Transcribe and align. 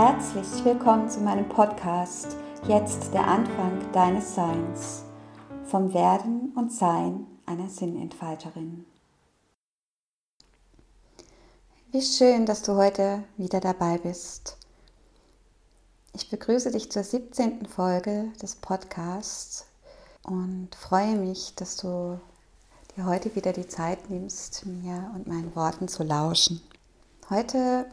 Herzlich 0.00 0.64
willkommen 0.64 1.10
zu 1.10 1.18
meinem 1.18 1.48
Podcast 1.48 2.36
Jetzt 2.68 3.12
der 3.12 3.26
Anfang 3.26 3.90
deines 3.90 4.32
Seins 4.32 5.02
vom 5.64 5.92
Werden 5.92 6.52
und 6.54 6.72
Sein 6.72 7.26
einer 7.46 7.68
Sinnentfalterin. 7.68 8.84
Wie 11.90 12.00
schön, 12.00 12.46
dass 12.46 12.62
du 12.62 12.76
heute 12.76 13.24
wieder 13.38 13.58
dabei 13.58 13.98
bist. 13.98 14.56
Ich 16.12 16.30
begrüße 16.30 16.70
dich 16.70 16.92
zur 16.92 17.02
17. 17.02 17.66
Folge 17.66 18.30
des 18.40 18.54
Podcasts 18.54 19.66
und 20.22 20.76
freue 20.76 21.16
mich, 21.16 21.56
dass 21.56 21.76
du 21.76 22.20
dir 22.96 23.04
heute 23.04 23.34
wieder 23.34 23.52
die 23.52 23.66
Zeit 23.66 24.08
nimmst, 24.10 24.64
mir 24.64 25.10
und 25.16 25.26
meinen 25.26 25.56
Worten 25.56 25.88
zu 25.88 26.04
lauschen. 26.04 26.60
Heute 27.28 27.86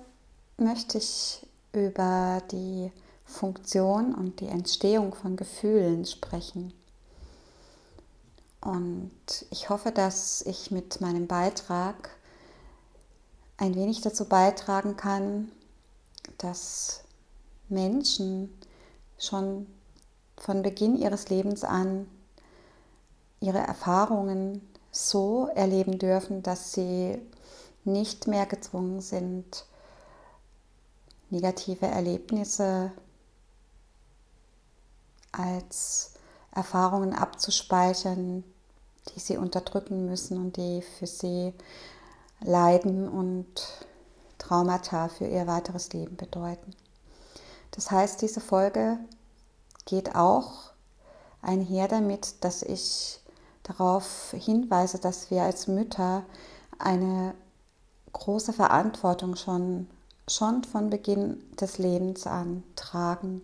möchte 0.60 1.00
ich 1.00 1.42
über 1.76 2.42
die 2.52 2.92
Funktion 3.26 4.14
und 4.14 4.40
die 4.40 4.48
Entstehung 4.48 5.14
von 5.14 5.36
Gefühlen 5.36 6.06
sprechen. 6.06 6.74
Und 8.62 9.12
ich 9.52 9.70
hoffe, 9.70 9.92
dass 9.92 10.42
ich 10.42 10.72
mit 10.72 11.02
meinem 11.02 11.28
Beitrag 11.28 12.10
ein 13.58 13.76
wenig 13.76 14.02
dazu 14.02 14.26
beitragen 14.26 14.98
kann, 14.98 15.52
dass 16.38 17.04
Menschen 17.70 18.50
schon 19.18 19.68
von 20.38 20.62
Beginn 20.62 20.98
ihres 20.98 21.30
Lebens 21.30 21.64
an 21.64 22.08
ihre 23.40 23.60
Erfahrungen 23.60 24.62
so 24.92 25.48
erleben 25.54 26.00
dürfen, 26.00 26.42
dass 26.42 26.74
sie 26.74 27.20
nicht 27.84 28.28
mehr 28.28 28.46
gezwungen 28.46 29.02
sind, 29.02 29.66
negative 31.30 31.88
Erlebnisse 31.88 32.92
als 35.32 36.14
Erfahrungen 36.52 37.14
abzuspeichern, 37.14 38.44
die 39.14 39.20
sie 39.20 39.38
unterdrücken 39.38 40.06
müssen 40.06 40.38
und 40.38 40.58
die 40.58 40.82
für 40.82 41.08
sie 41.08 41.54
Leiden 42.42 43.08
und 43.08 43.48
Traumata 44.38 45.10
für 45.10 45.28
ihr 45.28 45.48
weiteres 45.48 45.92
Leben 45.94 46.16
bedeuten. 46.18 46.74
Das 47.72 47.92
heißt, 47.92 48.22
diese 48.22 48.40
Folge 48.40 48.98
geht 49.86 50.16
auch 50.16 50.72
einher 51.42 51.88
damit, 51.88 52.44
dass 52.44 52.62
ich 52.62 53.20
darauf 53.64 54.32
hinweise, 54.32 55.00
dass 55.00 55.32
wir 55.32 55.44
als 55.44 55.68
Mütter 55.68 56.24
eine 56.80 57.34
große 58.14 58.54
Verantwortung 58.54 59.36
schon, 59.36 59.88
schon 60.28 60.64
von 60.64 60.90
Beginn 60.90 61.44
des 61.56 61.78
Lebens 61.78 62.26
an 62.26 62.64
tragen 62.76 63.42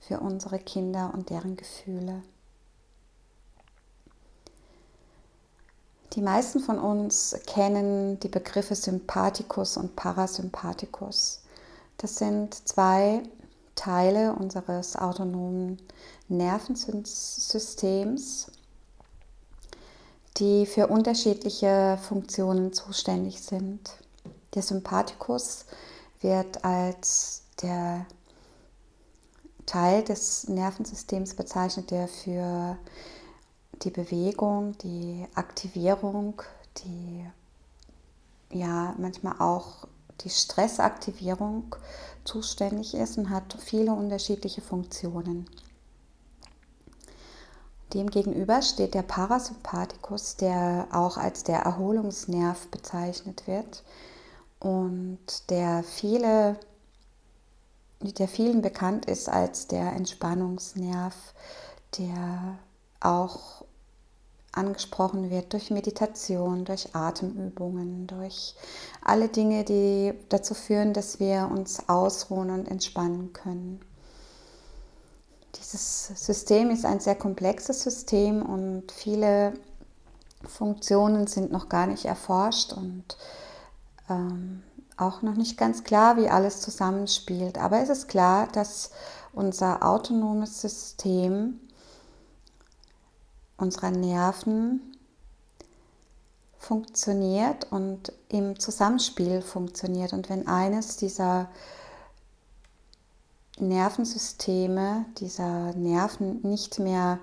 für 0.00 0.20
unsere 0.20 0.58
Kinder 0.58 1.10
und 1.12 1.30
deren 1.30 1.56
Gefühle. 1.56 2.22
Die 6.14 6.20
meisten 6.20 6.60
von 6.60 6.78
uns 6.78 7.34
kennen 7.46 8.20
die 8.20 8.28
Begriffe 8.28 8.74
Sympathikus 8.74 9.78
und 9.78 9.96
Parasympathikus. 9.96 11.40
Das 11.96 12.16
sind 12.16 12.68
zwei 12.68 13.22
Teile 13.74 14.34
unseres 14.34 14.96
autonomen 14.96 15.80
Nervensystems, 16.28 18.52
die 20.36 20.66
für 20.66 20.88
unterschiedliche 20.88 21.98
Funktionen 22.02 22.74
zuständig 22.74 23.40
sind. 23.40 24.01
Der 24.54 24.62
Sympathikus 24.62 25.64
wird 26.20 26.64
als 26.64 27.42
der 27.62 28.06
Teil 29.66 30.02
des 30.02 30.48
Nervensystems 30.48 31.34
bezeichnet, 31.34 31.90
der 31.90 32.08
für 32.08 32.76
die 33.82 33.90
Bewegung, 33.90 34.76
die 34.78 35.26
Aktivierung, 35.34 36.42
die 36.78 37.24
ja 38.50 38.94
manchmal 38.98 39.40
auch 39.40 39.86
die 40.20 40.30
Stressaktivierung 40.30 41.74
zuständig 42.24 42.94
ist 42.94 43.18
und 43.18 43.30
hat 43.30 43.56
viele 43.58 43.92
unterschiedliche 43.92 44.60
Funktionen. 44.60 45.48
Demgegenüber 47.94 48.62
steht 48.62 48.94
der 48.94 49.02
Parasympathikus, 49.02 50.36
der 50.36 50.88
auch 50.92 51.16
als 51.16 51.44
der 51.44 51.60
Erholungsnerv 51.60 52.68
bezeichnet 52.68 53.46
wird 53.46 53.82
und 54.62 55.50
der 55.50 55.82
viele 55.82 56.56
der 58.10 58.28
vielen 58.28 58.62
bekannt 58.62 59.06
ist 59.06 59.28
als 59.28 59.68
der 59.68 59.92
Entspannungsnerv, 59.92 61.14
der 61.98 62.58
auch 63.00 63.64
angesprochen 64.50 65.30
wird 65.30 65.52
durch 65.52 65.70
Meditation, 65.70 66.64
durch 66.64 66.94
Atemübungen, 66.94 68.06
durch 68.06 68.54
alle 69.02 69.28
Dinge, 69.28 69.64
die 69.64 70.12
dazu 70.28 70.54
führen, 70.54 70.92
dass 70.92 71.20
wir 71.20 71.48
uns 71.50 71.88
ausruhen 71.88 72.50
und 72.50 72.68
entspannen 72.68 73.32
können. 73.32 73.80
Dieses 75.56 76.08
System 76.08 76.70
ist 76.70 76.84
ein 76.84 77.00
sehr 77.00 77.14
komplexes 77.14 77.82
System 77.82 78.42
und 78.42 78.90
viele 78.92 79.54
Funktionen 80.46 81.26
sind 81.26 81.52
noch 81.52 81.68
gar 81.68 81.86
nicht 81.86 82.04
erforscht 82.04 82.72
und 82.72 83.16
ähm, 84.08 84.62
auch 84.96 85.22
noch 85.22 85.34
nicht 85.34 85.56
ganz 85.56 85.84
klar, 85.84 86.16
wie 86.16 86.28
alles 86.28 86.60
zusammenspielt. 86.60 87.58
Aber 87.58 87.80
es 87.80 87.88
ist 87.88 88.08
klar, 88.08 88.48
dass 88.52 88.90
unser 89.32 89.82
autonomes 89.82 90.60
System 90.60 91.60
unserer 93.56 93.90
Nerven 93.90 94.80
funktioniert 96.58 97.70
und 97.72 98.12
im 98.28 98.58
Zusammenspiel 98.58 99.42
funktioniert. 99.42 100.12
Und 100.12 100.28
wenn 100.28 100.46
eines 100.46 100.96
dieser 100.96 101.48
Nervensysteme, 103.58 105.06
dieser 105.18 105.74
Nerven 105.74 106.40
nicht 106.42 106.78
mehr 106.78 107.18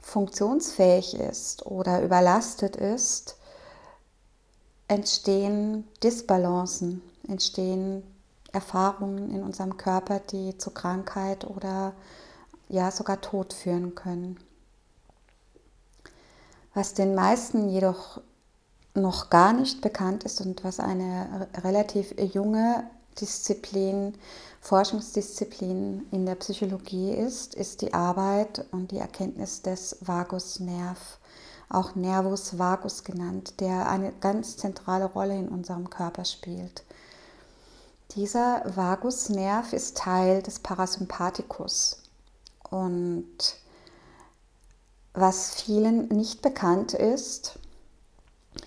funktionsfähig 0.00 1.14
ist 1.14 1.66
oder 1.66 2.02
überlastet 2.02 2.76
ist, 2.76 3.36
entstehen 4.90 5.84
Disbalancen, 6.02 7.00
entstehen 7.28 8.02
Erfahrungen 8.50 9.30
in 9.30 9.44
unserem 9.44 9.76
Körper, 9.76 10.18
die 10.18 10.58
zu 10.58 10.72
Krankheit 10.72 11.44
oder 11.48 11.92
ja 12.68 12.90
sogar 12.90 13.20
Tod 13.20 13.52
führen 13.52 13.94
können. 13.94 14.36
Was 16.74 16.94
den 16.94 17.14
meisten 17.14 17.68
jedoch 17.68 18.20
noch 18.94 19.30
gar 19.30 19.52
nicht 19.52 19.80
bekannt 19.80 20.24
ist 20.24 20.40
und 20.40 20.64
was 20.64 20.80
eine 20.80 21.48
relativ 21.62 22.12
junge 22.34 22.82
Disziplin, 23.20 24.14
Forschungsdisziplin 24.60 26.06
in 26.10 26.26
der 26.26 26.34
Psychologie 26.34 27.12
ist, 27.12 27.54
ist 27.54 27.82
die 27.82 27.94
Arbeit 27.94 28.66
und 28.72 28.90
die 28.90 28.98
Erkenntnis 28.98 29.62
des 29.62 29.98
Vagusnerv 30.00 31.20
auch 31.70 31.94
Nervus 31.94 32.58
vagus 32.58 33.04
genannt, 33.04 33.60
der 33.60 33.88
eine 33.88 34.12
ganz 34.20 34.56
zentrale 34.56 35.06
Rolle 35.06 35.38
in 35.38 35.48
unserem 35.48 35.88
Körper 35.88 36.24
spielt. 36.24 36.84
Dieser 38.16 38.62
Vagusnerv 38.76 39.72
ist 39.72 39.96
Teil 39.96 40.42
des 40.42 40.58
Parasympathikus 40.58 42.02
und 42.68 43.56
was 45.12 45.54
vielen 45.54 46.08
nicht 46.08 46.42
bekannt 46.42 46.92
ist, 46.92 47.58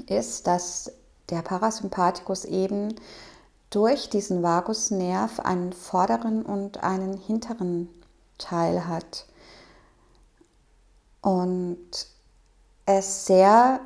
ist, 0.07 0.47
dass 0.47 0.91
der 1.29 1.41
Parasympathikus 1.41 2.45
eben 2.45 2.95
durch 3.69 4.09
diesen 4.09 4.43
Vagusnerv 4.43 5.39
einen 5.39 5.73
vorderen 5.73 6.45
und 6.45 6.83
einen 6.83 7.17
hinteren 7.17 7.89
Teil 8.37 8.87
hat. 8.87 9.25
Und 11.21 12.07
es 12.85 13.25
sehr 13.25 13.79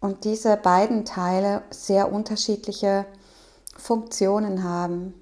und 0.00 0.24
diese 0.24 0.56
beiden 0.56 1.04
Teile 1.04 1.62
sehr 1.70 2.12
unterschiedliche 2.12 3.06
Funktionen 3.76 4.62
haben. 4.64 5.14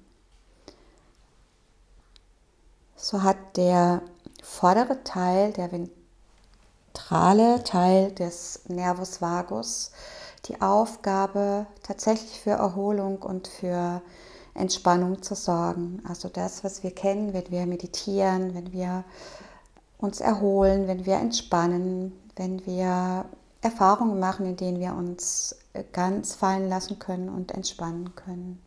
So 2.95 3.23
hat 3.23 3.37
der 3.55 4.01
vordere 4.43 5.03
Teil, 5.03 5.53
der 5.53 5.71
ventrale 5.71 7.63
Teil 7.63 8.11
des 8.11 8.61
Nervus 8.67 9.21
vagus, 9.21 9.91
die 10.45 10.61
Aufgabe, 10.61 11.67
tatsächlich 11.83 12.39
für 12.39 12.51
Erholung 12.51 13.21
und 13.21 13.47
für 13.47 14.01
Entspannung 14.53 15.21
zu 15.21 15.35
sorgen. 15.35 16.01
Also 16.07 16.29
das, 16.29 16.63
was 16.63 16.83
wir 16.83 16.91
kennen, 16.91 17.33
wenn 17.33 17.49
wir 17.51 17.65
meditieren, 17.65 18.55
wenn 18.55 18.71
wir 18.73 19.03
uns 19.99 20.19
erholen, 20.19 20.87
wenn 20.87 21.05
wir 21.05 21.15
entspannen, 21.15 22.13
wenn 22.37 22.65
wir 22.65 23.25
Erfahrungen 23.61 24.19
machen, 24.19 24.45
in 24.45 24.55
denen 24.55 24.79
wir 24.79 24.93
uns 24.93 25.55
ganz 25.91 26.35
fallen 26.35 26.69
lassen 26.69 26.99
können 26.99 27.29
und 27.29 27.51
entspannen 27.51 28.15
können. 28.15 28.61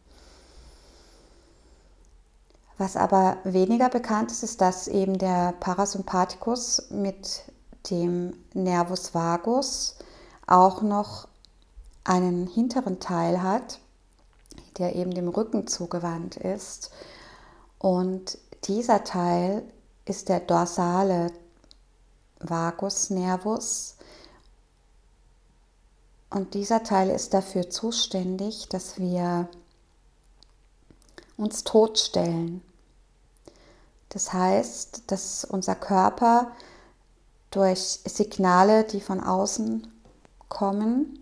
Was 2.78 2.96
aber 2.96 3.36
weniger 3.44 3.88
bekannt 3.88 4.30
ist, 4.30 4.42
ist, 4.42 4.60
dass 4.60 4.88
eben 4.88 5.18
der 5.18 5.52
Parasympathikus 5.60 6.90
mit 6.90 7.42
dem 7.90 8.32
Nervus 8.54 9.14
vagus 9.14 9.96
auch 10.46 10.82
noch 10.82 11.28
einen 12.04 12.46
hinteren 12.46 12.98
Teil 12.98 13.42
hat, 13.42 13.80
der 14.78 14.96
eben 14.96 15.12
dem 15.12 15.28
Rücken 15.28 15.66
zugewandt 15.66 16.36
ist. 16.36 16.90
Und 17.78 18.38
dieser 18.64 19.04
Teil 19.04 19.62
ist 20.06 20.28
der 20.28 20.40
dorsale 20.40 21.30
Vagusnervus. 22.40 23.96
Und 26.30 26.54
dieser 26.54 26.82
Teil 26.82 27.10
ist 27.10 27.34
dafür 27.34 27.70
zuständig, 27.70 28.68
dass 28.68 28.98
wir 28.98 29.48
uns 31.36 31.64
totstellen. 31.64 32.62
Das 34.10 34.32
heißt, 34.32 35.04
dass 35.06 35.44
unser 35.44 35.74
Körper 35.74 36.52
durch 37.50 38.00
Signale, 38.04 38.84
die 38.84 39.00
von 39.00 39.20
außen 39.20 39.86
kommen, 40.48 41.20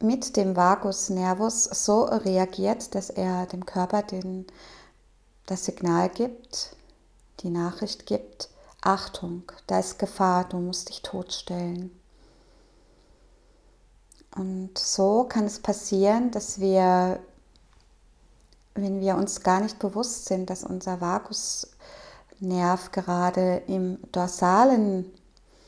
mit 0.00 0.36
dem 0.36 0.56
Vagusnervus 0.56 1.64
so 1.64 2.04
reagiert, 2.04 2.94
dass 2.94 3.10
er 3.10 3.46
dem 3.46 3.66
Körper 3.66 4.02
den, 4.02 4.46
das 5.46 5.66
Signal 5.66 6.08
gibt, 6.08 6.74
die 7.42 7.50
Nachricht 7.50 8.06
gibt, 8.06 8.48
Achtung, 8.82 9.42
da 9.66 9.78
ist 9.78 9.98
Gefahr, 9.98 10.44
du 10.48 10.58
musst 10.58 10.88
dich 10.88 11.02
totstellen. 11.02 11.90
Und 14.34 14.78
so 14.78 15.24
kann 15.24 15.44
es 15.44 15.58
passieren, 15.58 16.30
dass 16.30 16.60
wir, 16.60 17.20
wenn 18.74 19.00
wir 19.00 19.16
uns 19.16 19.42
gar 19.42 19.60
nicht 19.60 19.78
bewusst 19.78 20.26
sind, 20.26 20.48
dass 20.48 20.64
unser 20.64 21.00
Vagusnerv 21.00 22.92
gerade 22.92 23.62
im 23.66 23.98
dorsalen 24.12 25.10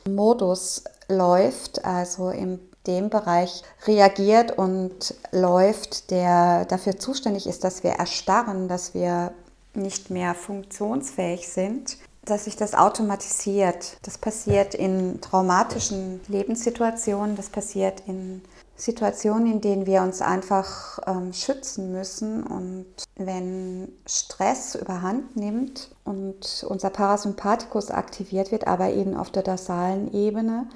Modus 0.07 0.85
läuft, 1.09 1.85
also 1.85 2.31
im 2.31 2.61
dem 2.87 3.11
Bereich 3.11 3.63
reagiert 3.87 4.59
und 4.59 5.15
läuft, 5.31 6.11
der 6.11 6.65
dafür 6.65 6.99
zuständig 6.99 7.47
ist, 7.47 7.65
dass 7.65 7.83
wir 7.83 7.93
erstarren, 7.93 8.69
dass 8.69 8.95
wir 8.95 9.33
nicht 9.75 10.11
mehr 10.11 10.35
funktionsfähig 10.35 11.49
sind, 11.49 11.99
dass 12.25 12.45
sich 12.45 12.57
das 12.57 12.75
automatisiert. 12.75 13.97
Das 14.03 14.19
passiert 14.19 14.75
in 14.75 15.21
traumatischen 15.21 16.21
Lebenssituationen, 16.29 17.37
das 17.37 17.51
passiert 17.51 18.03
in 18.07 18.43
Situationen, 18.77 19.53
in 19.53 19.61
denen 19.61 19.87
wir 19.87 20.03
uns 20.03 20.23
einfach 20.23 20.99
ähm, 21.07 21.33
schützen 21.33 21.93
müssen. 21.93 22.43
Und 22.43 22.87
wenn 23.17 23.93
Stress 24.07 24.75
überhand 24.75 25.37
nimmt 25.37 25.91
und 26.05 26.65
unser 26.69 26.91
Parasympathikus 26.91 27.91
aktiviert 27.91 28.51
wird, 28.51 28.67
aber 28.67 28.91
eben 28.91 29.17
auf 29.17 29.31
der 29.31 29.43
dorsalen 29.43 30.13
Ebene, 30.13 30.69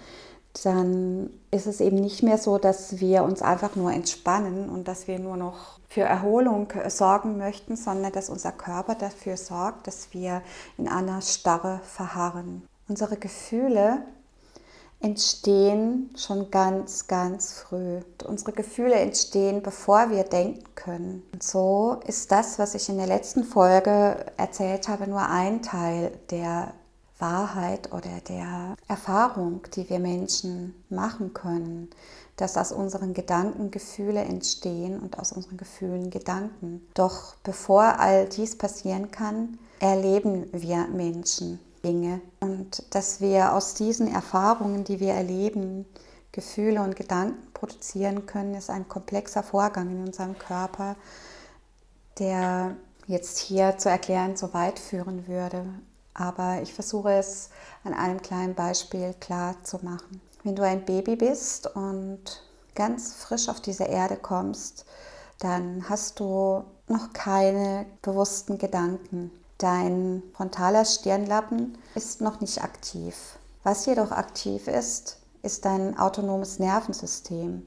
dann 0.64 1.30
ist 1.50 1.66
es 1.66 1.80
eben 1.80 1.96
nicht 1.96 2.22
mehr 2.22 2.38
so, 2.38 2.58
dass 2.58 3.00
wir 3.00 3.24
uns 3.24 3.42
einfach 3.42 3.76
nur 3.76 3.92
entspannen 3.92 4.68
und 4.68 4.88
dass 4.88 5.08
wir 5.08 5.18
nur 5.18 5.36
noch 5.36 5.78
für 5.88 6.02
Erholung 6.02 6.68
sorgen 6.88 7.36
möchten, 7.38 7.76
sondern 7.76 8.12
dass 8.12 8.30
unser 8.30 8.52
Körper 8.52 8.94
dafür 8.94 9.36
sorgt, 9.36 9.86
dass 9.86 10.08
wir 10.12 10.42
in 10.78 10.88
einer 10.88 11.20
Starre 11.22 11.80
verharren. 11.84 12.62
Unsere 12.88 13.16
Gefühle 13.16 13.98
entstehen 15.00 16.10
schon 16.16 16.50
ganz, 16.50 17.06
ganz 17.06 17.52
früh. 17.52 18.00
Unsere 18.26 18.52
Gefühle 18.52 18.94
entstehen, 18.94 19.62
bevor 19.62 20.10
wir 20.10 20.24
denken 20.24 20.64
können. 20.74 21.22
Und 21.32 21.42
so 21.42 22.00
ist 22.06 22.32
das, 22.32 22.58
was 22.58 22.74
ich 22.74 22.88
in 22.88 22.96
der 22.96 23.06
letzten 23.06 23.44
Folge 23.44 24.24
erzählt 24.36 24.88
habe, 24.88 25.06
nur 25.06 25.22
ein 25.28 25.62
Teil 25.62 26.12
der 26.30 26.72
Wahrheit 27.18 27.92
oder 27.92 28.20
der 28.28 28.76
Erfahrung, 28.88 29.62
die 29.74 29.88
wir 29.88 29.98
Menschen 29.98 30.74
machen 30.88 31.34
können, 31.34 31.90
dass 32.36 32.56
aus 32.56 32.72
unseren 32.72 33.14
Gedanken 33.14 33.70
Gefühle 33.70 34.20
entstehen 34.20 35.00
und 35.00 35.18
aus 35.18 35.32
unseren 35.32 35.56
Gefühlen 35.56 36.10
Gedanken. 36.10 36.86
Doch 36.94 37.36
bevor 37.42 37.98
all 37.98 38.28
dies 38.28 38.56
passieren 38.58 39.10
kann, 39.10 39.58
erleben 39.80 40.48
wir 40.52 40.86
Menschen 40.88 41.58
Dinge 41.84 42.20
und 42.40 42.82
dass 42.94 43.20
wir 43.20 43.52
aus 43.52 43.74
diesen 43.74 44.12
Erfahrungen, 44.12 44.84
die 44.84 45.00
wir 45.00 45.14
erleben, 45.14 45.86
Gefühle 46.32 46.82
und 46.82 46.96
Gedanken 46.96 47.52
produzieren 47.54 48.26
können, 48.26 48.54
ist 48.54 48.68
ein 48.68 48.88
komplexer 48.88 49.42
Vorgang 49.42 49.90
in 49.90 50.06
unserem 50.06 50.38
Körper, 50.38 50.96
der 52.18 52.76
jetzt 53.06 53.38
hier 53.38 53.78
zu 53.78 53.88
erklären 53.88 54.36
so 54.36 54.52
weit 54.52 54.78
führen 54.78 55.28
würde. 55.28 55.64
Aber 56.18 56.62
ich 56.62 56.72
versuche 56.72 57.12
es 57.12 57.50
an 57.84 57.92
einem 57.92 58.22
kleinen 58.22 58.54
Beispiel 58.54 59.14
klar 59.20 59.54
zu 59.64 59.78
machen. 59.82 60.22
Wenn 60.44 60.56
du 60.56 60.62
ein 60.62 60.84
Baby 60.84 61.14
bist 61.14 61.66
und 61.76 62.42
ganz 62.74 63.12
frisch 63.14 63.50
auf 63.50 63.60
diese 63.60 63.84
Erde 63.84 64.16
kommst, 64.16 64.86
dann 65.38 65.86
hast 65.88 66.18
du 66.18 66.64
noch 66.88 67.12
keine 67.12 67.84
bewussten 68.00 68.56
Gedanken. 68.56 69.30
Dein 69.58 70.22
frontaler 70.34 70.86
Stirnlappen 70.86 71.76
ist 71.94 72.22
noch 72.22 72.40
nicht 72.40 72.62
aktiv. 72.62 73.38
Was 73.62 73.84
jedoch 73.84 74.10
aktiv 74.10 74.68
ist, 74.68 75.18
ist 75.42 75.66
dein 75.66 75.98
autonomes 75.98 76.58
Nervensystem 76.58 77.62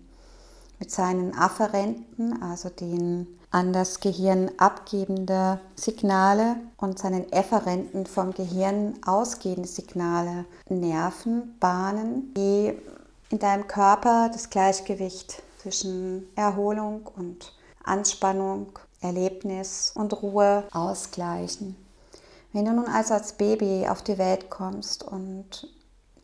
mit 0.79 0.89
seinen 0.89 1.37
Afferenten, 1.37 2.41
also 2.41 2.69
den 2.69 3.38
an 3.51 3.73
das 3.73 3.99
Gehirn 3.99 4.51
abgebende 4.57 5.59
Signale 5.75 6.57
und 6.77 6.99
seinen 6.99 7.31
Efferenten 7.31 8.05
vom 8.05 8.33
Gehirn 8.33 8.99
ausgehende 9.05 9.67
Signale, 9.67 10.45
Nervenbahnen, 10.69 12.33
die 12.35 12.77
in 13.29 13.39
deinem 13.39 13.67
Körper 13.67 14.29
das 14.31 14.49
Gleichgewicht 14.49 15.41
zwischen 15.61 16.27
Erholung 16.35 17.09
und 17.15 17.53
Anspannung, 17.83 18.77
Erlebnis 19.01 19.91
und 19.95 20.21
Ruhe 20.21 20.63
ausgleichen. 20.71 21.75
Wenn 22.53 22.65
du 22.65 22.73
nun 22.73 22.87
also 22.87 23.13
als 23.13 23.33
Baby 23.33 23.87
auf 23.87 24.01
die 24.01 24.17
Welt 24.17 24.49
kommst 24.49 25.03
und 25.03 25.67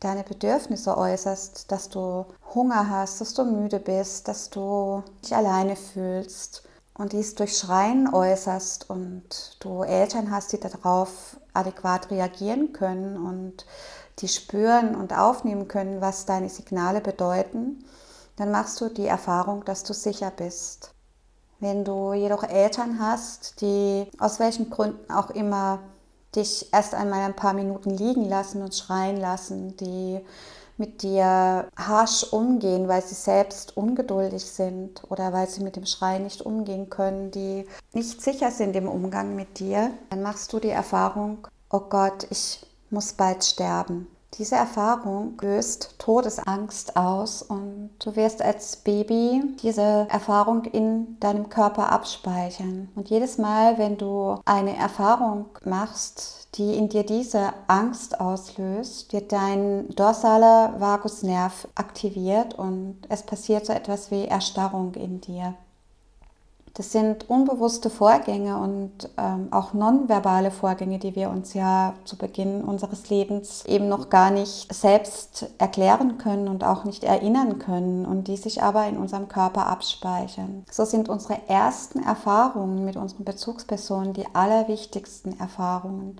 deine 0.00 0.24
Bedürfnisse 0.24 0.96
äußerst, 0.96 1.70
dass 1.70 1.88
du 1.88 2.26
Hunger 2.54 2.90
hast, 2.90 3.20
dass 3.20 3.34
du 3.34 3.44
müde 3.44 3.78
bist, 3.80 4.28
dass 4.28 4.50
du 4.50 5.02
dich 5.24 5.34
alleine 5.34 5.76
fühlst, 5.76 6.65
und 6.98 7.12
dies 7.12 7.34
durch 7.34 7.56
Schreien 7.56 8.12
äußerst 8.12 8.88
und 8.88 9.56
du 9.60 9.82
Eltern 9.82 10.30
hast, 10.30 10.52
die 10.52 10.60
darauf 10.60 11.38
adäquat 11.52 12.10
reagieren 12.10 12.72
können 12.72 13.16
und 13.16 13.66
die 14.18 14.28
spüren 14.28 14.94
und 14.94 15.12
aufnehmen 15.16 15.68
können, 15.68 16.00
was 16.00 16.24
deine 16.24 16.48
Signale 16.48 17.00
bedeuten, 17.00 17.84
dann 18.36 18.50
machst 18.50 18.80
du 18.80 18.88
die 18.88 19.06
Erfahrung, 19.06 19.64
dass 19.64 19.82
du 19.82 19.92
sicher 19.92 20.30
bist. 20.30 20.92
Wenn 21.58 21.84
du 21.84 22.12
jedoch 22.12 22.42
Eltern 22.42 22.98
hast, 23.00 23.60
die 23.60 24.10
aus 24.18 24.40
welchen 24.40 24.70
Gründen 24.70 25.10
auch 25.10 25.30
immer 25.30 25.80
dich 26.34 26.72
erst 26.72 26.94
einmal 26.94 27.20
ein 27.20 27.36
paar 27.36 27.54
Minuten 27.54 27.90
liegen 27.90 28.28
lassen 28.28 28.62
und 28.62 28.74
schreien 28.74 29.18
lassen, 29.18 29.76
die 29.78 30.20
mit 30.78 31.02
dir 31.02 31.68
harsch 31.76 32.24
umgehen, 32.32 32.88
weil 32.88 33.02
sie 33.02 33.14
selbst 33.14 33.76
ungeduldig 33.76 34.44
sind 34.44 35.02
oder 35.08 35.32
weil 35.32 35.48
sie 35.48 35.62
mit 35.62 35.76
dem 35.76 35.86
Schrei 35.86 36.18
nicht 36.18 36.42
umgehen 36.42 36.90
können, 36.90 37.30
die 37.30 37.66
nicht 37.92 38.22
sicher 38.22 38.50
sind 38.50 38.76
im 38.76 38.88
Umgang 38.88 39.34
mit 39.36 39.58
dir, 39.58 39.90
dann 40.10 40.22
machst 40.22 40.52
du 40.52 40.60
die 40.60 40.68
Erfahrung, 40.68 41.48
oh 41.70 41.80
Gott, 41.80 42.26
ich 42.30 42.64
muss 42.90 43.12
bald 43.12 43.44
sterben. 43.44 44.06
Diese 44.38 44.56
Erfahrung 44.56 45.38
löst 45.40 45.94
Todesangst 45.98 46.94
aus 46.96 47.40
und 47.40 47.90
du 48.04 48.16
wirst 48.16 48.42
als 48.42 48.76
Baby 48.76 49.42
diese 49.62 50.06
Erfahrung 50.10 50.64
in 50.64 51.18
deinem 51.20 51.48
Körper 51.48 51.90
abspeichern. 51.90 52.90
Und 52.94 53.08
jedes 53.08 53.38
Mal, 53.38 53.78
wenn 53.78 53.96
du 53.96 54.38
eine 54.44 54.76
Erfahrung 54.76 55.46
machst, 55.64 56.48
die 56.56 56.76
in 56.76 56.90
dir 56.90 57.04
diese 57.04 57.54
Angst 57.66 58.20
auslöst, 58.20 59.12
wird 59.12 59.32
dein 59.32 59.88
dorsaler 59.96 60.74
Vagusnerv 60.78 61.68
aktiviert 61.74 62.54
und 62.54 62.98
es 63.08 63.22
passiert 63.22 63.64
so 63.64 63.72
etwas 63.72 64.10
wie 64.10 64.26
Erstarrung 64.26 64.94
in 64.94 65.22
dir. 65.22 65.54
Das 66.76 66.92
sind 66.92 67.30
unbewusste 67.30 67.88
Vorgänge 67.88 68.58
und 68.58 69.08
ähm, 69.16 69.48
auch 69.50 69.72
nonverbale 69.72 70.50
Vorgänge, 70.50 70.98
die 70.98 71.16
wir 71.16 71.30
uns 71.30 71.54
ja 71.54 71.94
zu 72.04 72.18
Beginn 72.18 72.62
unseres 72.62 73.08
Lebens 73.08 73.64
eben 73.64 73.88
noch 73.88 74.10
gar 74.10 74.30
nicht 74.30 74.70
selbst 74.74 75.48
erklären 75.56 76.18
können 76.18 76.48
und 76.48 76.64
auch 76.64 76.84
nicht 76.84 77.02
erinnern 77.02 77.58
können 77.58 78.04
und 78.04 78.28
die 78.28 78.36
sich 78.36 78.62
aber 78.62 78.86
in 78.88 78.98
unserem 78.98 79.26
Körper 79.26 79.68
abspeichern. 79.68 80.66
So 80.70 80.84
sind 80.84 81.08
unsere 81.08 81.48
ersten 81.48 82.02
Erfahrungen 82.02 82.84
mit 82.84 82.96
unseren 82.96 83.24
Bezugspersonen 83.24 84.12
die 84.12 84.26
allerwichtigsten 84.34 85.40
Erfahrungen 85.40 86.18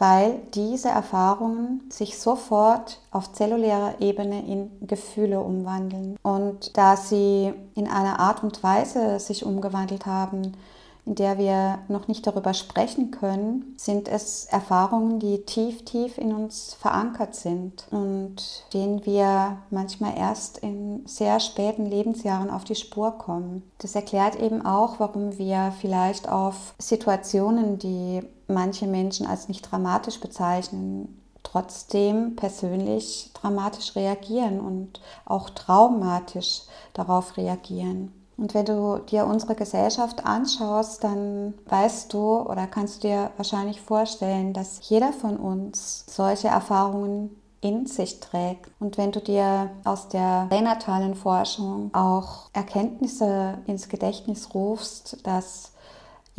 weil 0.00 0.40
diese 0.54 0.88
Erfahrungen 0.88 1.82
sich 1.90 2.18
sofort 2.18 3.00
auf 3.10 3.32
zellulärer 3.32 4.00
Ebene 4.00 4.46
in 4.46 4.70
Gefühle 4.86 5.40
umwandeln. 5.40 6.16
Und 6.22 6.76
da 6.78 6.96
sie 6.96 7.52
in 7.74 7.86
einer 7.86 8.18
Art 8.18 8.42
und 8.42 8.62
Weise 8.62 9.20
sich 9.20 9.44
umgewandelt 9.44 10.06
haben, 10.06 10.56
in 11.04 11.14
der 11.16 11.38
wir 11.38 11.80
noch 11.88 12.08
nicht 12.08 12.26
darüber 12.26 12.54
sprechen 12.54 13.10
können, 13.10 13.74
sind 13.76 14.08
es 14.08 14.46
Erfahrungen, 14.46 15.18
die 15.18 15.44
tief, 15.44 15.84
tief 15.84 16.16
in 16.16 16.32
uns 16.34 16.74
verankert 16.74 17.34
sind 17.34 17.86
und 17.90 18.36
denen 18.72 19.04
wir 19.04 19.58
manchmal 19.70 20.16
erst 20.16 20.58
in 20.58 21.02
sehr 21.06 21.40
späten 21.40 21.84
Lebensjahren 21.86 22.50
auf 22.50 22.64
die 22.64 22.74
Spur 22.74 23.12
kommen. 23.12 23.62
Das 23.78 23.94
erklärt 23.94 24.36
eben 24.36 24.64
auch, 24.64 24.98
warum 24.98 25.36
wir 25.36 25.72
vielleicht 25.80 26.28
auf 26.28 26.74
Situationen, 26.78 27.78
die 27.78 28.22
manche 28.50 28.86
Menschen 28.86 29.26
als 29.26 29.48
nicht 29.48 29.70
dramatisch 29.70 30.20
bezeichnen, 30.20 31.20
trotzdem 31.42 32.36
persönlich 32.36 33.30
dramatisch 33.34 33.96
reagieren 33.96 34.60
und 34.60 35.00
auch 35.24 35.50
traumatisch 35.50 36.62
darauf 36.92 37.36
reagieren. 37.36 38.12
Und 38.36 38.54
wenn 38.54 38.64
du 38.64 38.98
dir 38.98 39.26
unsere 39.26 39.54
Gesellschaft 39.54 40.24
anschaust, 40.24 41.04
dann 41.04 41.52
weißt 41.68 42.12
du 42.12 42.40
oder 42.40 42.66
kannst 42.66 43.04
du 43.04 43.08
dir 43.08 43.30
wahrscheinlich 43.36 43.82
vorstellen, 43.82 44.54
dass 44.54 44.88
jeder 44.88 45.12
von 45.12 45.36
uns 45.36 46.04
solche 46.08 46.48
Erfahrungen 46.48 47.36
in 47.60 47.86
sich 47.86 48.20
trägt. 48.20 48.70
Und 48.80 48.96
wenn 48.96 49.12
du 49.12 49.20
dir 49.20 49.70
aus 49.84 50.08
der 50.08 50.46
pränatalen 50.48 51.14
Forschung 51.14 51.90
auch 51.92 52.48
Erkenntnisse 52.54 53.58
ins 53.66 53.90
Gedächtnis 53.90 54.54
rufst, 54.54 55.18
dass 55.26 55.69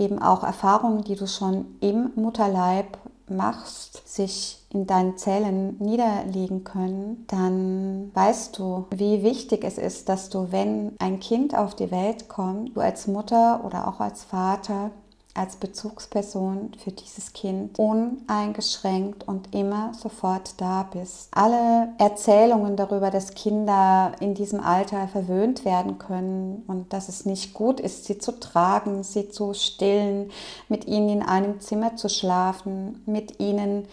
eben 0.01 0.22
auch 0.22 0.43
Erfahrungen, 0.43 1.03
die 1.03 1.15
du 1.15 1.27
schon 1.27 1.77
im 1.79 2.12
Mutterleib 2.15 2.98
machst, 3.29 4.08
sich 4.08 4.60
in 4.74 4.88
deinen 4.88 5.17
Zellen 5.17 5.77
niederlegen 5.79 6.63
können, 6.63 7.25
dann 7.27 8.12
weißt 8.13 8.58
du, 8.58 8.86
wie 8.91 9.24
wichtig 9.24 9.63
es 9.63 9.77
ist, 9.77 10.10
dass 10.10 10.29
du, 10.29 10.51
wenn 10.51 10.96
ein 11.00 11.20
Kind 11.20 11.55
auf 11.55 11.75
die 11.75 11.91
Welt 11.91 12.27
kommt, 12.27 12.75
du 12.75 12.81
als 12.81 13.08
Mutter 13.08 13.63
oder 13.65 13.88
auch 13.88 14.00
als 14.00 14.24
Vater 14.24 14.91
als 15.33 15.55
Bezugsperson 15.55 16.71
für 16.83 16.91
dieses 16.91 17.33
Kind 17.33 17.79
uneingeschränkt 17.79 19.27
und 19.27 19.53
immer 19.55 19.93
sofort 19.93 20.55
da 20.57 20.83
bist. 20.83 21.29
Alle 21.31 21.89
Erzählungen 21.97 22.75
darüber, 22.75 23.11
dass 23.11 23.33
Kinder 23.33 24.11
in 24.19 24.33
diesem 24.33 24.59
Alter 24.59 25.07
verwöhnt 25.07 25.63
werden 25.63 25.97
können 26.00 26.63
und 26.67 26.91
dass 26.93 27.09
es 27.09 27.25
nicht 27.25 27.53
gut 27.53 27.79
ist, 27.79 28.05
sie 28.05 28.17
zu 28.17 28.39
tragen, 28.39 29.03
sie 29.03 29.29
zu 29.29 29.53
stillen, 29.53 30.31
mit 30.67 30.85
ihnen 30.88 31.09
in 31.09 31.23
einem 31.23 31.59
Zimmer 31.61 31.95
zu 31.95 32.09
schlafen, 32.09 33.01
mit 33.05 33.39
ihnen 33.39 33.88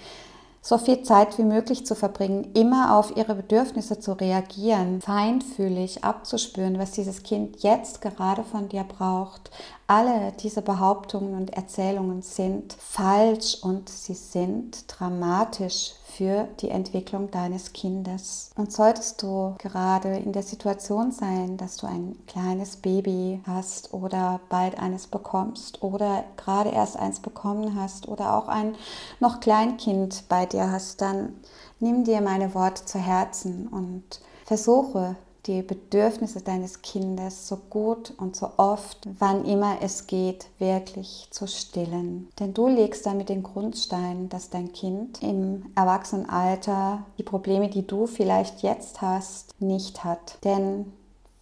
so 0.61 0.77
viel 0.77 1.03
Zeit 1.03 1.39
wie 1.39 1.45
möglich 1.45 1.87
zu 1.87 1.95
verbringen, 1.95 2.51
immer 2.55 2.97
auf 2.99 3.17
ihre 3.17 3.35
Bedürfnisse 3.35 4.01
zu 4.01 4.13
reagieren, 4.13 5.01
feinfühlig 5.01 6.05
abzuspüren, 6.05 6.79
was 6.79 6.91
dieses 6.91 7.23
Kind 7.23 7.63
jetzt 7.63 8.03
gerade 8.03 8.43
von 8.43 8.69
dir 8.69 8.85
braucht. 8.85 9.51
Alle 9.91 10.33
diese 10.33 10.61
Behauptungen 10.61 11.35
und 11.35 11.55
Erzählungen 11.55 12.21
sind 12.21 12.75
falsch 12.75 13.57
und 13.63 13.89
sie 13.89 14.13
sind 14.13 14.85
dramatisch 14.87 15.95
für 16.05 16.47
die 16.61 16.69
Entwicklung 16.69 17.31
deines 17.31 17.73
Kindes. 17.73 18.51
Und 18.55 18.71
solltest 18.71 19.23
du 19.23 19.55
gerade 19.57 20.19
in 20.19 20.35
der 20.35 20.43
Situation 20.43 21.11
sein, 21.11 21.57
dass 21.57 21.79
du 21.79 21.87
ein 21.87 22.19
kleines 22.27 22.77
Baby 22.77 23.41
hast 23.47 23.95
oder 23.95 24.41
bald 24.51 24.79
eines 24.79 25.07
bekommst 25.07 25.83
oder 25.83 26.25
gerade 26.37 26.69
erst 26.69 26.99
eins 26.99 27.21
bekommen 27.21 27.75
hast 27.75 28.09
oder 28.09 28.37
auch 28.37 28.49
ein 28.49 28.75
noch 29.21 29.41
Kleinkind 29.41 30.25
bei 30.29 30.45
dir 30.45 30.71
hast, 30.71 31.01
dann 31.01 31.35
nimm 31.81 32.05
dir 32.05 32.21
meine 32.21 32.55
Worte 32.55 32.85
zu 32.85 32.99
Herzen 32.99 33.69
und 33.69 34.21
versuche 34.45 35.17
die 35.49 35.63
Bedürfnisse 35.63 36.43
deines 36.43 36.83
Kindes 36.83 37.49
so 37.49 37.57
gut 37.71 38.13
und 38.19 38.37
so 38.37 38.51
oft, 38.59 39.09
wann 39.19 39.45
immer 39.47 39.79
es 39.81 40.07
geht, 40.07 40.47
wirklich 40.59 41.27
zu 41.31 41.49
stillen. 41.49 42.29
Denn 42.39 42.53
du 42.55 42.69
legst 42.69 43.07
damit 43.07 43.31
den 43.31 43.43
Grundstein, 43.43 44.29
dass 44.29 44.51
dein 44.51 44.73
Kind 44.73 45.23
im 45.23 45.65
Erwachsenenalter 45.75 47.05
die 47.17 47.23
Probleme, 47.23 47.69
die 47.69 47.87
du 47.87 48.07
vielleicht 48.07 48.63
jetzt 48.63 49.01
hast, 49.01 49.61
nicht 49.61 50.05
hat. 50.05 50.39
Denn 50.45 50.93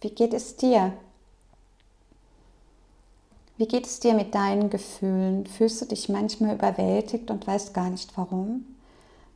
wie 0.01 0.11
geht 0.11 0.33
es 0.33 0.55
dir? 0.55 0.93
Wie 3.57 3.67
geht 3.67 3.85
es 3.85 3.99
dir 3.99 4.13
mit 4.13 4.33
deinen 4.33 4.69
Gefühlen? 4.69 5.45
Fühlst 5.47 5.81
du 5.81 5.85
dich 5.85 6.09
manchmal 6.09 6.55
überwältigt 6.55 7.29
und 7.29 7.45
weißt 7.45 7.73
gar 7.73 7.89
nicht 7.89 8.15
warum? 8.15 8.65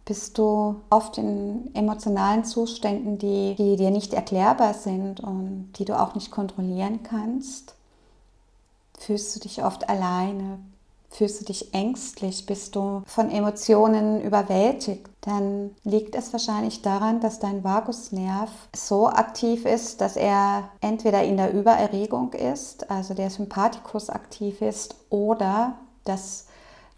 Bist 0.05 0.37
du 0.37 0.81
oft 0.89 1.17
in 1.17 1.73
emotionalen 1.73 2.43
Zuständen, 2.43 3.17
die, 3.17 3.55
die 3.55 3.75
dir 3.75 3.91
nicht 3.91 4.13
erklärbar 4.13 4.73
sind 4.73 5.19
und 5.19 5.73
die 5.77 5.85
du 5.85 5.99
auch 5.99 6.15
nicht 6.15 6.31
kontrollieren 6.31 7.03
kannst. 7.03 7.75
Fühlst 8.97 9.35
du 9.35 9.39
dich 9.39 9.63
oft 9.63 9.89
alleine? 9.89 10.59
Fühlst 11.09 11.41
du 11.41 11.45
dich 11.45 11.73
ängstlich? 11.73 12.45
Bist 12.45 12.75
du 12.75 13.03
von 13.05 13.29
Emotionen 13.29 14.21
überwältigt? 14.21 15.09
Dann 15.19 15.71
liegt 15.83 16.15
es 16.15 16.31
wahrscheinlich 16.31 16.81
daran, 16.81 17.19
dass 17.19 17.39
dein 17.39 17.65
Vagusnerv 17.65 18.49
so 18.73 19.09
aktiv 19.09 19.65
ist, 19.65 19.99
dass 19.99 20.15
er 20.15 20.69
entweder 20.79 21.23
in 21.23 21.35
der 21.35 21.53
Übererregung 21.53 22.31
ist, 22.31 22.89
also 22.89 23.13
der 23.13 23.29
Sympathikus 23.29 24.09
aktiv 24.09 24.61
ist, 24.61 24.95
oder 25.09 25.75
dass 26.05 26.45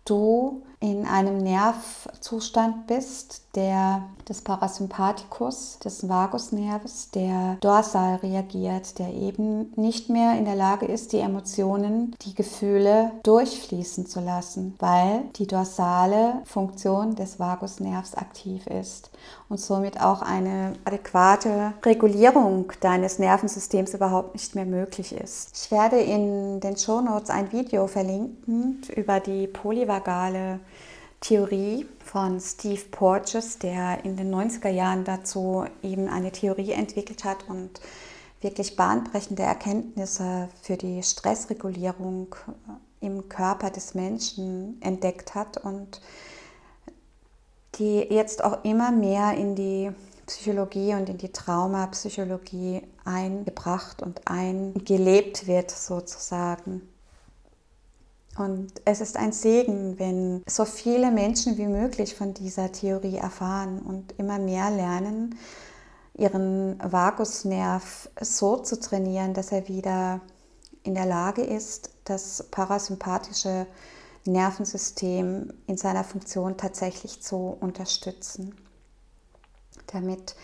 du 0.05 0.61
in 0.83 1.05
einem 1.05 1.37
Nervzustand 1.37 2.87
bist, 2.87 3.42
der 3.55 4.03
des 4.27 4.41
Parasympathikus, 4.41 5.79
des 5.79 6.07
Vagusnerves, 6.07 7.11
der 7.11 7.57
dorsal 7.59 8.15
reagiert, 8.15 8.97
der 8.99 9.13
eben 9.13 9.73
nicht 9.75 10.09
mehr 10.09 10.37
in 10.37 10.45
der 10.45 10.55
Lage 10.55 10.85
ist, 10.85 11.13
die 11.13 11.19
Emotionen, 11.19 12.15
die 12.21 12.33
Gefühle 12.33 13.11
durchfließen 13.23 14.05
zu 14.05 14.21
lassen, 14.21 14.75
weil 14.79 15.23
die 15.35 15.47
dorsale 15.47 16.41
Funktion 16.45 17.15
des 17.15 17.39
Vagusnervs 17.39 18.15
aktiv 18.15 18.65
ist 18.67 19.11
und 19.49 19.59
somit 19.59 20.01
auch 20.01 20.21
eine 20.21 20.73
adäquate 20.85 21.73
Regulierung 21.83 22.71
deines 22.79 23.19
Nervensystems 23.19 23.93
überhaupt 23.93 24.33
nicht 24.33 24.55
mehr 24.55 24.65
möglich 24.65 25.13
ist. 25.13 25.49
Ich 25.53 25.71
werde 25.71 25.99
in 25.99 26.59
den 26.59 26.77
Shownotes 26.77 27.29
ein 27.29 27.51
Video 27.51 27.87
verlinken 27.87 28.81
über 28.95 29.19
die 29.19 29.47
polyvagale 29.47 30.59
Theorie 31.23 31.85
von 32.03 32.41
Steve 32.41 32.81
Porges, 32.91 33.57
der 33.57 34.03
in 34.03 34.17
den 34.17 34.29
90er 34.29 34.67
Jahren 34.67 35.05
dazu 35.05 35.63
eben 35.81 36.09
eine 36.09 36.33
Theorie 36.33 36.73
entwickelt 36.73 37.23
hat 37.23 37.47
und 37.47 37.79
wirklich 38.41 38.75
bahnbrechende 38.75 39.41
Erkenntnisse 39.41 40.49
für 40.61 40.75
die 40.75 41.01
Stressregulierung 41.01 42.35
im 42.99 43.29
Körper 43.29 43.69
des 43.69 43.93
Menschen 43.93 44.81
entdeckt 44.81 45.33
hat 45.33 45.55
und 45.55 46.01
die 47.75 47.99
jetzt 47.99 48.43
auch 48.43 48.65
immer 48.65 48.91
mehr 48.91 49.33
in 49.37 49.55
die 49.55 49.91
Psychologie 50.25 50.93
und 50.93 51.07
in 51.07 51.17
die 51.17 51.31
Traumapsychologie 51.31 52.81
eingebracht 53.05 54.01
und 54.01 54.27
eingelebt 54.27 55.47
wird 55.47 55.71
sozusagen. 55.71 56.81
Und 58.37 58.71
es 58.85 58.99
ist 58.99 59.15
ein 59.15 59.31
Segen, 59.31 59.99
wenn 59.99 60.43
so 60.47 60.65
viele 60.65 61.11
Menschen 61.11 61.57
wie 61.57 61.67
möglich 61.67 62.15
von 62.15 62.33
dieser 62.33 62.71
Theorie 62.71 63.17
erfahren 63.17 63.79
und 63.79 64.13
immer 64.17 64.39
mehr 64.39 64.71
lernen, 64.71 65.37
ihren 66.15 66.79
Vagusnerv 66.79 68.09
so 68.19 68.57
zu 68.57 68.79
trainieren, 68.79 69.33
dass 69.33 69.51
er 69.51 69.67
wieder 69.67 70.21
in 70.83 70.95
der 70.95 71.05
Lage 71.05 71.43
ist, 71.43 71.91
das 72.05 72.47
parasympathische 72.49 73.67
Nervensystem 74.25 75.53
in 75.67 75.77
seiner 75.77 76.03
Funktion 76.03 76.57
tatsächlich 76.57 77.21
zu 77.21 77.57
unterstützen, 77.59 78.55
damit 79.87 80.35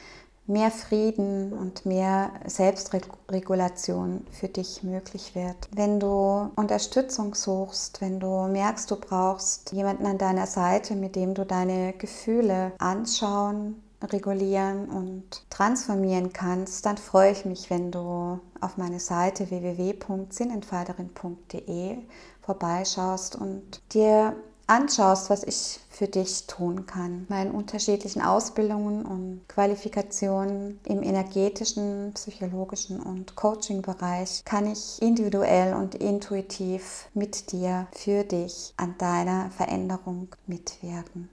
mehr 0.49 0.71
Frieden 0.71 1.53
und 1.53 1.85
mehr 1.85 2.31
Selbstregulation 2.45 4.25
für 4.31 4.47
dich 4.47 4.81
möglich 4.83 5.35
wird. 5.35 5.69
Wenn 5.71 5.99
du 5.99 6.49
Unterstützung 6.55 7.35
suchst, 7.35 8.01
wenn 8.01 8.19
du 8.19 8.47
merkst, 8.47 8.89
du 8.89 8.95
brauchst 8.95 9.71
jemanden 9.71 10.07
an 10.07 10.17
deiner 10.17 10.47
Seite, 10.47 10.95
mit 10.95 11.15
dem 11.15 11.35
du 11.35 11.45
deine 11.45 11.93
Gefühle 11.93 12.71
anschauen, 12.79 13.83
regulieren 14.01 14.89
und 14.89 15.43
transformieren 15.49 16.31
kannst, 16.33 16.85
dann 16.85 16.97
freue 16.97 17.31
ich 17.31 17.45
mich, 17.45 17.69
wenn 17.69 17.91
du 17.91 18.39
auf 18.61 18.77
meine 18.77 18.99
Seite 18.99 19.49
www.sinnentfalterin.de 19.49 21.97
vorbeischaust 22.41 23.35
und 23.35 23.81
dir 23.93 24.35
anschaust, 24.69 25.29
was 25.29 25.43
ich 25.43 25.79
für 25.89 26.07
dich 26.07 26.47
tun 26.47 26.85
kann. 26.85 27.25
Meinen 27.27 27.51
unterschiedlichen 27.51 28.21
Ausbildungen 28.21 29.05
und 29.05 29.41
Qualifikationen 29.49 30.79
im 30.85 31.03
energetischen, 31.03 32.11
psychologischen 32.13 32.99
und 32.99 33.35
Coaching-Bereich 33.35 34.43
kann 34.45 34.71
ich 34.71 35.01
individuell 35.01 35.73
und 35.73 35.95
intuitiv 35.95 37.09
mit 37.13 37.51
dir, 37.51 37.87
für 37.91 38.23
dich 38.23 38.73
an 38.77 38.95
deiner 38.97 39.49
Veränderung 39.51 40.29
mitwirken. 40.47 41.29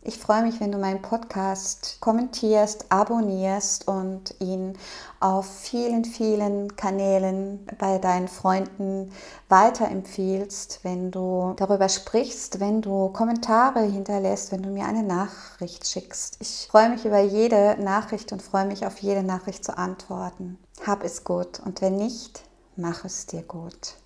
Ich 0.00 0.16
freue 0.16 0.42
mich, 0.42 0.60
wenn 0.60 0.70
du 0.70 0.78
meinen 0.78 1.02
Podcast 1.02 1.98
kommentierst, 2.00 2.86
abonnierst 2.88 3.88
und 3.88 4.32
ihn 4.38 4.78
auf 5.18 5.46
vielen, 5.46 6.04
vielen 6.04 6.76
Kanälen 6.76 7.66
bei 7.78 7.98
deinen 7.98 8.28
Freunden 8.28 9.12
weiterempfiehlst, 9.48 10.80
wenn 10.84 11.10
du 11.10 11.52
darüber 11.56 11.88
sprichst, 11.88 12.60
wenn 12.60 12.80
du 12.80 13.08
Kommentare 13.08 13.80
hinterlässt, 13.80 14.52
wenn 14.52 14.62
du 14.62 14.70
mir 14.70 14.86
eine 14.86 15.02
Nachricht 15.02 15.86
schickst. 15.88 16.36
Ich 16.40 16.68
freue 16.70 16.90
mich 16.90 17.04
über 17.04 17.20
jede 17.20 17.76
Nachricht 17.82 18.30
und 18.30 18.40
freue 18.40 18.66
mich 18.66 18.86
auf 18.86 18.98
jede 19.00 19.24
Nachricht 19.24 19.64
zu 19.64 19.76
antworten. 19.76 20.58
Hab 20.86 21.02
es 21.02 21.24
gut 21.24 21.58
und 21.58 21.82
wenn 21.82 21.96
nicht, 21.96 22.44
mach 22.76 23.04
es 23.04 23.26
dir 23.26 23.42
gut. 23.42 23.96